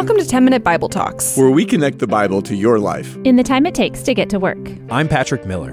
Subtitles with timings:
[0.00, 3.36] Welcome to 10 Minute Bible Talks, where we connect the Bible to your life in
[3.36, 4.56] the time it takes to get to work.
[4.90, 5.72] I'm Patrick Miller.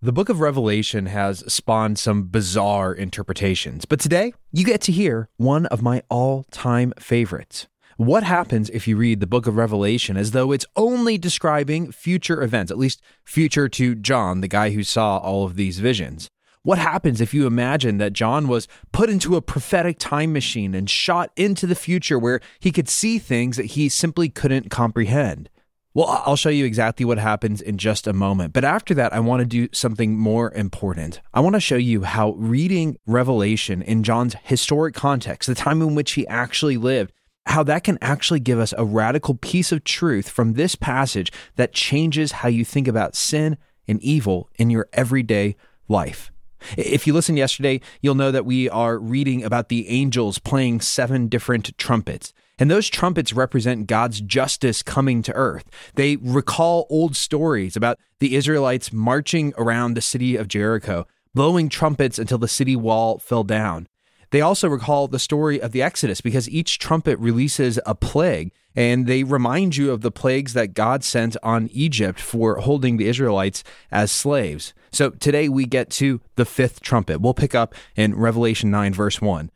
[0.00, 5.28] The book of Revelation has spawned some bizarre interpretations, but today you get to hear
[5.36, 7.68] one of my all time favorites.
[7.96, 12.42] What happens if you read the book of Revelation as though it's only describing future
[12.42, 16.28] events, at least future to John, the guy who saw all of these visions?
[16.64, 20.88] What happens if you imagine that John was put into a prophetic time machine and
[20.88, 25.50] shot into the future where he could see things that he simply couldn't comprehend?
[25.92, 28.52] Well, I'll show you exactly what happens in just a moment.
[28.52, 31.20] But after that, I want to do something more important.
[31.34, 35.96] I want to show you how reading Revelation in John's historic context, the time in
[35.96, 37.12] which he actually lived,
[37.46, 41.74] how that can actually give us a radical piece of truth from this passage that
[41.74, 45.56] changes how you think about sin and evil in your everyday
[45.88, 46.31] life.
[46.76, 51.28] If you listened yesterday, you'll know that we are reading about the angels playing seven
[51.28, 52.32] different trumpets.
[52.58, 55.64] And those trumpets represent God's justice coming to earth.
[55.94, 62.18] They recall old stories about the Israelites marching around the city of Jericho, blowing trumpets
[62.18, 63.88] until the city wall fell down.
[64.30, 69.06] They also recall the story of the Exodus because each trumpet releases a plague and
[69.06, 73.62] they remind you of the plagues that God sent on Egypt for holding the Israelites
[73.90, 74.74] as slaves.
[74.90, 77.20] So today we get to the fifth trumpet.
[77.20, 79.50] We'll pick up in Revelation 9, verse 1.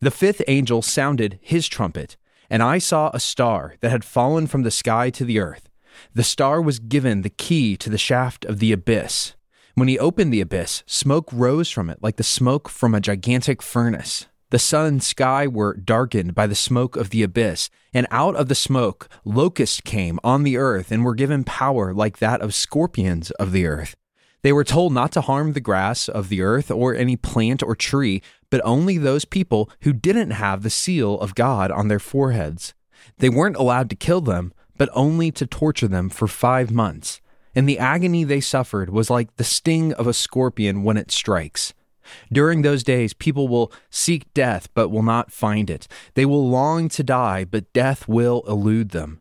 [0.00, 2.16] The fifth angel sounded his trumpet,
[2.48, 5.68] and I saw a star that had fallen from the sky to the earth.
[6.14, 9.34] The star was given the key to the shaft of the abyss.
[9.74, 13.62] When he opened the abyss, smoke rose from it like the smoke from a gigantic
[13.62, 14.26] furnace.
[14.50, 18.48] The sun and sky were darkened by the smoke of the abyss, and out of
[18.48, 23.30] the smoke locusts came on the earth and were given power like that of scorpions
[23.32, 23.94] of the earth.
[24.42, 27.76] They were told not to harm the grass of the earth or any plant or
[27.76, 32.72] tree, but only those people who didn't have the seal of God on their foreheads.
[33.18, 37.20] They weren't allowed to kill them, but only to torture them for five months.
[37.54, 41.74] And the agony they suffered was like the sting of a scorpion when it strikes.
[42.32, 45.88] During those days, people will seek death, but will not find it.
[46.14, 49.20] They will long to die, but death will elude them.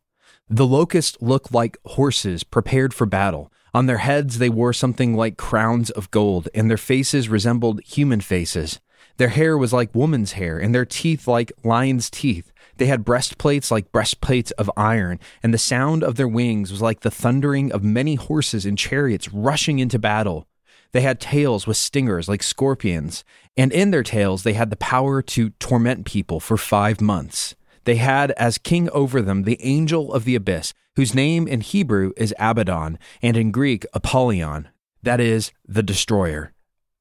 [0.49, 3.51] The locusts look like horses prepared for battle.
[3.73, 8.21] On their heads, they wore something like crowns of gold, and their faces resembled human
[8.21, 8.79] faces.
[9.17, 12.51] Their hair was like woman's hair, and their teeth like lion's teeth.
[12.77, 17.01] They had breastplates like breastplates of iron, and the sound of their wings was like
[17.01, 20.47] the thundering of many horses and chariots rushing into battle.
[20.91, 23.23] They had tails with stingers like scorpions,
[23.55, 27.55] and in their tails they had the power to torment people for five months.
[27.83, 32.11] They had as king over them the angel of the abyss, whose name in Hebrew
[32.17, 34.67] is Abaddon, and in Greek, Apollyon,
[35.03, 36.53] that is, the destroyer.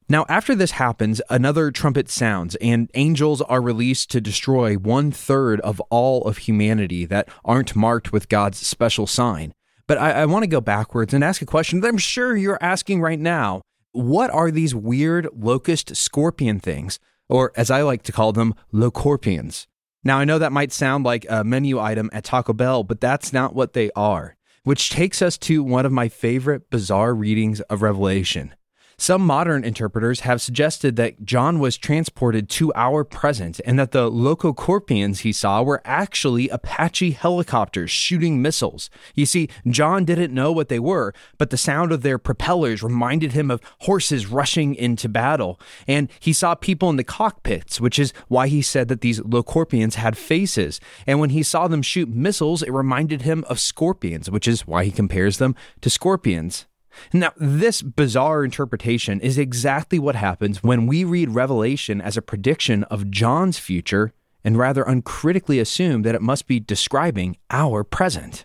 [0.09, 5.61] Now, after this happens, another trumpet sounds, and angels are released to destroy one third
[5.63, 9.53] of all of humanity that aren't marked with God's special sign.
[9.89, 12.59] But I, I want to go backwards and ask a question that I'm sure you're
[12.61, 13.63] asking right now
[13.97, 16.99] what are these weird locust scorpion things,
[17.29, 19.67] or as I like to call them, locorpions?
[20.05, 23.33] Now, I know that might sound like a menu item at Taco Bell, but that's
[23.33, 27.83] not what they are, which takes us to one of my favorite bizarre readings of
[27.83, 28.55] Revelation.
[28.99, 34.11] Some modern interpreters have suggested that John was transported to our present and that the
[34.11, 38.89] lococorpians he saw were actually Apache helicopters shooting missiles.
[39.15, 43.33] You see, John didn't know what they were, but the sound of their propellers reminded
[43.33, 45.61] him of horses rushing into battle.
[45.87, 49.97] And he saw people in the cockpits, which is why he said that these locorpions
[49.97, 50.81] had faces.
[51.07, 54.85] And when he saw them shoot missiles, it reminded him of scorpions, which is why
[54.85, 56.65] he compares them to scorpions.
[57.13, 62.85] Now, this bizarre interpretation is exactly what happens when we read Revelation as a prediction
[62.85, 64.13] of John's future
[64.45, 68.45] and rather uncritically assume that it must be describing our present.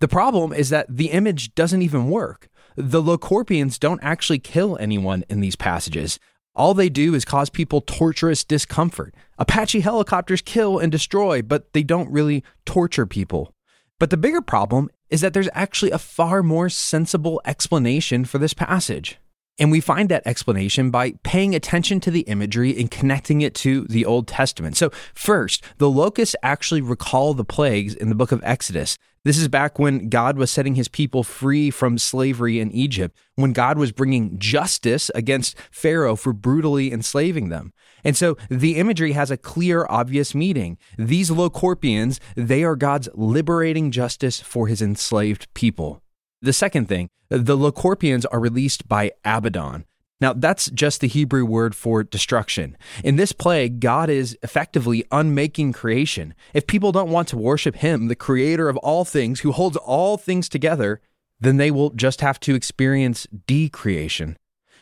[0.00, 2.48] The problem is that the image doesn't even work.
[2.76, 6.20] The Locorpions don't actually kill anyone in these passages.
[6.54, 9.14] All they do is cause people torturous discomfort.
[9.38, 13.52] Apache helicopters kill and destroy, but they don't really torture people.
[13.98, 18.54] But the bigger problem is that there's actually a far more sensible explanation for this
[18.54, 19.18] passage.
[19.58, 23.86] And we find that explanation by paying attention to the imagery and connecting it to
[23.88, 24.76] the Old Testament.
[24.76, 28.98] So, first, the locusts actually recall the plagues in the book of Exodus.
[29.24, 33.52] This is back when God was setting his people free from slavery in Egypt, when
[33.52, 37.72] God was bringing justice against Pharaoh for brutally enslaving them.
[38.04, 40.78] And so the imagery has a clear, obvious meaning.
[40.96, 46.00] These Locorpions, they are God's liberating justice for his enslaved people.
[46.40, 49.84] The second thing, the Locorpions are released by Abaddon.
[50.20, 52.76] Now, that's just the Hebrew word for destruction.
[53.04, 56.34] In this plague, God is effectively unmaking creation.
[56.52, 60.16] If people don't want to worship Him, the creator of all things, who holds all
[60.16, 61.00] things together,
[61.40, 64.36] then they will just have to experience decreation.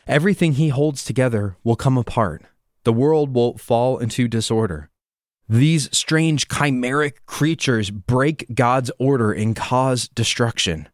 [0.07, 2.43] Everything He holds together will come apart.
[2.83, 4.89] The world will fall into disorder.
[5.49, 10.89] These strange chimeric creatures break God's order and cause destruction.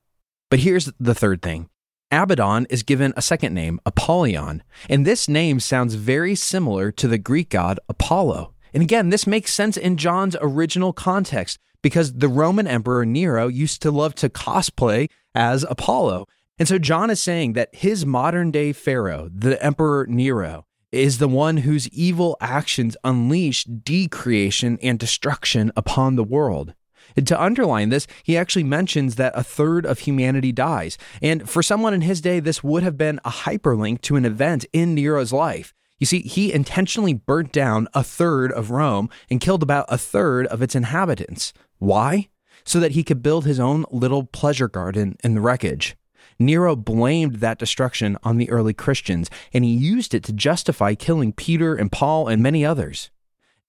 [0.53, 1.67] But here's the third thing
[2.11, 7.17] Abaddon is given a second name, Apollyon, and this name sounds very similar to the
[7.17, 8.53] Greek god Apollo.
[8.71, 13.81] And again, this makes sense in John's original context because the Roman Emperor Nero used
[13.81, 16.27] to love to cosplay as Apollo.
[16.59, 21.27] And so John is saying that his modern day Pharaoh, the Emperor Nero, is the
[21.27, 26.75] one whose evil actions unleash decreation and destruction upon the world.
[27.15, 30.97] To underline this, he actually mentions that a third of humanity dies.
[31.21, 34.65] And for someone in his day, this would have been a hyperlink to an event
[34.73, 35.73] in Nero's life.
[35.99, 40.47] You see, he intentionally burnt down a third of Rome and killed about a third
[40.47, 41.53] of its inhabitants.
[41.77, 42.29] Why?
[42.65, 45.95] So that he could build his own little pleasure garden in the wreckage.
[46.39, 51.31] Nero blamed that destruction on the early Christians, and he used it to justify killing
[51.31, 53.11] Peter and Paul and many others.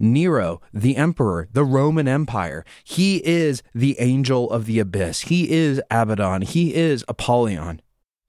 [0.01, 2.65] Nero, the emperor, the Roman Empire.
[2.83, 5.23] He is the angel of the abyss.
[5.23, 6.43] He is Abaddon.
[6.43, 7.81] He is Apollyon.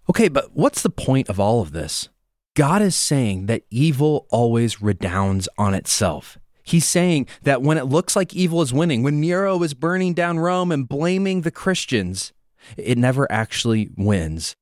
[0.10, 2.10] Okay, but what's the point of all of this?
[2.56, 6.38] God is saying that evil always redounds on itself.
[6.64, 10.40] He's saying that when it looks like evil is winning, when Nero is burning down
[10.40, 12.34] Rome and blaming the Christians,
[12.78, 14.56] it never actually wins.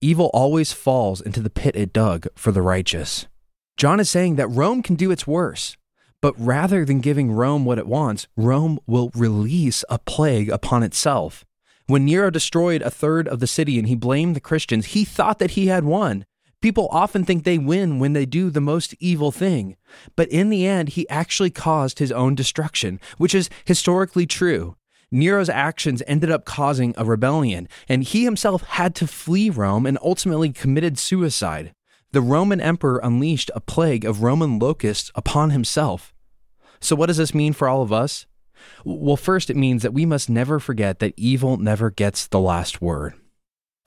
[0.00, 3.26] Evil always falls into the pit it dug for the righteous.
[3.76, 5.76] John is saying that Rome can do its worst,
[6.22, 11.44] but rather than giving Rome what it wants, Rome will release a plague upon itself.
[11.86, 15.38] When Nero destroyed a third of the city and he blamed the Christians, he thought
[15.38, 16.24] that he had won.
[16.62, 19.76] People often think they win when they do the most evil thing.
[20.14, 24.76] But in the end, he actually caused his own destruction, which is historically true.
[25.10, 29.98] Nero's actions ended up causing a rebellion, and he himself had to flee Rome and
[30.02, 31.72] ultimately committed suicide
[32.12, 36.12] the Roman emperor unleashed a plague of Roman locusts upon himself.
[36.80, 38.26] So, what does this mean for all of us?
[38.84, 42.82] Well, first, it means that we must never forget that evil never gets the last
[42.82, 43.14] word.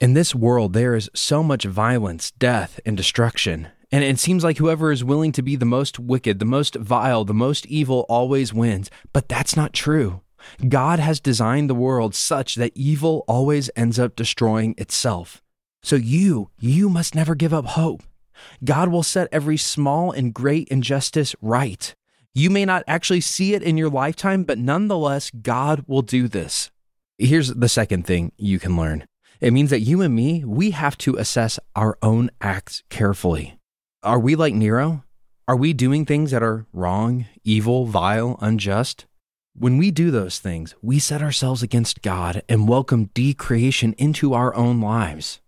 [0.00, 3.68] In this world, there is so much violence, death, and destruction.
[3.92, 7.24] And it seems like whoever is willing to be the most wicked, the most vile,
[7.24, 8.90] the most evil always wins.
[9.12, 10.22] But that's not true.
[10.68, 15.42] God has designed the world such that evil always ends up destroying itself.
[15.82, 18.02] So you, you must never give up hope.
[18.64, 21.94] God will set every small and great injustice right.
[22.34, 26.70] You may not actually see it in your lifetime, but nonetheless, God will do this.
[27.18, 29.06] Here's the second thing you can learn
[29.40, 33.58] it means that you and me, we have to assess our own acts carefully.
[34.02, 35.04] Are we like Nero?
[35.46, 39.06] Are we doing things that are wrong, evil, vile, unjust?
[39.56, 44.54] When we do those things, we set ourselves against God and welcome decreation into our
[44.54, 45.40] own lives.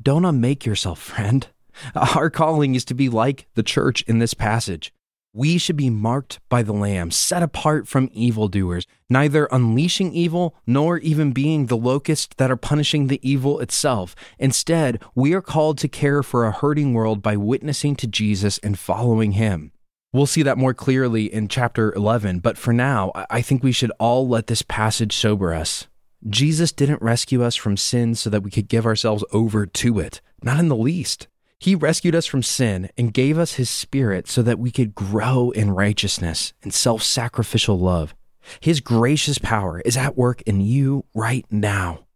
[0.00, 1.46] Don't unmake yourself, friend.
[1.94, 4.92] Our calling is to be like the church in this passage.
[5.32, 10.98] We should be marked by the Lamb, set apart from evildoers, neither unleashing evil nor
[10.98, 14.16] even being the locusts that are punishing the evil itself.
[14.40, 18.76] Instead, we are called to care for a hurting world by witnessing to Jesus and
[18.76, 19.70] following him.
[20.12, 23.92] We'll see that more clearly in chapter 11, but for now, I think we should
[24.00, 25.86] all let this passage sober us.
[26.28, 30.20] Jesus didn't rescue us from sin so that we could give ourselves over to it,
[30.42, 31.28] not in the least.
[31.60, 35.50] He rescued us from sin and gave us his spirit so that we could grow
[35.50, 38.14] in righteousness and self sacrificial love.
[38.60, 42.06] His gracious power is at work in you right now.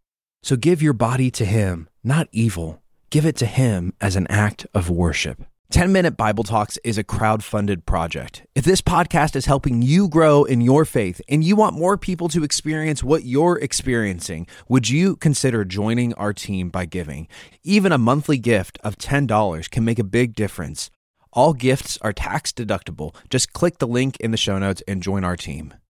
[0.42, 2.82] So give your body to him, not evil.
[3.10, 5.42] Give it to him as an act of worship.
[5.70, 8.46] 10 Minute Bible Talks is a crowd-funded project.
[8.54, 12.28] If this podcast is helping you grow in your faith and you want more people
[12.28, 17.26] to experience what you're experiencing, would you consider joining our team by giving?
[17.64, 20.90] Even a monthly gift of $10 can make a big difference.
[21.32, 23.12] All gifts are tax deductible.
[23.28, 25.74] Just click the link in the show notes and join our team.